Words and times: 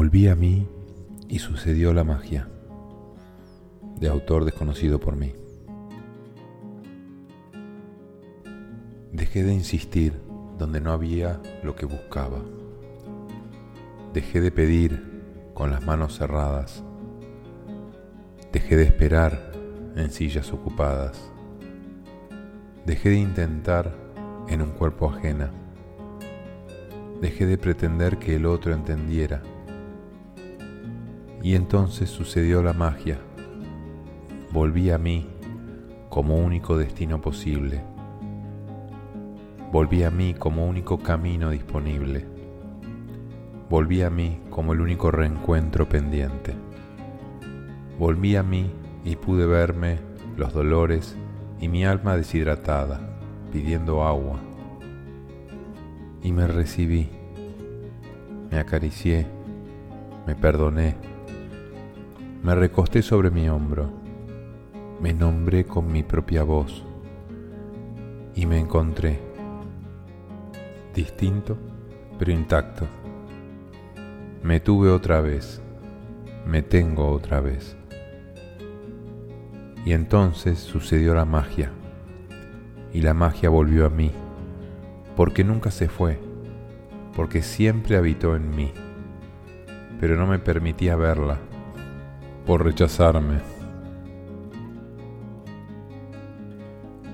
Volví 0.00 0.28
a 0.28 0.36
mí 0.36 0.64
y 1.28 1.40
sucedió 1.40 1.92
la 1.92 2.04
magia, 2.04 2.48
de 3.98 4.06
autor 4.06 4.44
desconocido 4.44 5.00
por 5.00 5.16
mí. 5.16 5.34
Dejé 9.10 9.42
de 9.42 9.52
insistir 9.52 10.12
donde 10.56 10.80
no 10.80 10.92
había 10.92 11.40
lo 11.64 11.74
que 11.74 11.84
buscaba. 11.84 12.38
Dejé 14.14 14.40
de 14.40 14.52
pedir 14.52 15.02
con 15.52 15.72
las 15.72 15.84
manos 15.84 16.16
cerradas. 16.16 16.84
Dejé 18.52 18.76
de 18.76 18.84
esperar 18.84 19.50
en 19.96 20.12
sillas 20.12 20.52
ocupadas. 20.52 21.32
Dejé 22.86 23.10
de 23.10 23.18
intentar 23.18 23.92
en 24.46 24.62
un 24.62 24.70
cuerpo 24.70 25.10
ajena. 25.10 25.50
Dejé 27.20 27.46
de 27.46 27.58
pretender 27.58 28.18
que 28.18 28.36
el 28.36 28.46
otro 28.46 28.72
entendiera 28.72 29.42
y 31.42 31.54
entonces 31.54 32.10
sucedió 32.10 32.62
la 32.62 32.72
magia. 32.72 33.18
Volví 34.52 34.90
a 34.90 34.98
mí 34.98 35.26
como 36.08 36.36
único 36.36 36.76
destino 36.76 37.20
posible. 37.20 37.82
Volví 39.70 40.02
a 40.02 40.10
mí 40.10 40.34
como 40.34 40.66
único 40.66 40.98
camino 40.98 41.50
disponible. 41.50 42.26
Volví 43.70 44.02
a 44.02 44.10
mí 44.10 44.40
como 44.50 44.72
el 44.72 44.80
único 44.80 45.10
reencuentro 45.10 45.88
pendiente. 45.88 46.54
Volví 47.98 48.36
a 48.36 48.42
mí 48.42 48.70
y 49.04 49.16
pude 49.16 49.46
verme 49.46 49.98
los 50.36 50.52
dolores 50.52 51.16
y 51.60 51.68
mi 51.68 51.84
alma 51.84 52.16
deshidratada, 52.16 53.00
pidiendo 53.52 54.04
agua. 54.04 54.40
Y 56.22 56.32
me 56.32 56.46
recibí, 56.46 57.10
me 58.50 58.58
acaricié, 58.58 59.26
me 60.26 60.34
perdoné 60.34 60.96
me 62.42 62.54
recosté 62.54 63.02
sobre 63.02 63.30
mi 63.30 63.48
hombro, 63.48 63.90
me 65.00 65.12
nombré 65.12 65.64
con 65.64 65.90
mi 65.90 66.02
propia 66.02 66.42
voz. 66.42 66.84
Y 68.34 68.46
me 68.46 68.58
encontré. 68.58 69.18
Distinto 70.94 71.58
pero 72.18 72.32
intacto. 72.32 72.86
Me 74.42 74.60
tuve 74.60 74.90
otra 74.90 75.20
vez, 75.20 75.62
me 76.46 76.62
tengo 76.62 77.10
otra 77.10 77.40
vez. 77.40 77.76
Y 79.84 79.92
entonces 79.92 80.58
sucedió 80.58 81.14
la 81.14 81.24
magia, 81.24 81.70
y 82.92 83.00
la 83.00 83.14
magia 83.14 83.48
volvió 83.48 83.86
a 83.86 83.90
mí, 83.90 84.10
porque 85.16 85.44
nunca 85.44 85.70
se 85.70 85.88
fue, 85.88 86.18
porque 87.14 87.42
siempre 87.42 87.96
habitó 87.96 88.36
en 88.36 88.50
mí, 88.54 88.72
pero 90.00 90.16
no 90.16 90.26
me 90.26 90.38
permitía 90.38 90.96
verla 90.96 91.38
por 92.48 92.64
rechazarme. 92.64 93.40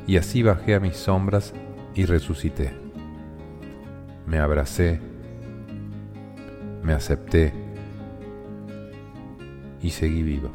Y 0.07 0.17
así 0.17 0.45
bajé 0.45 0.77
a 0.77 0.81
mis 0.81 0.97
sombras 0.97 1.53
y 1.93 2.05
resucité. 2.05 2.73
Me 4.29 4.39
abracé, 4.39 5.01
me 6.85 6.93
acepté 6.93 7.53
y 9.83 9.91
seguí 9.91 10.23
vivo. 10.23 10.51